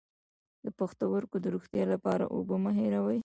[0.65, 3.19] د پښتورګو د روغتیا لپاره اوبه مه هیروئ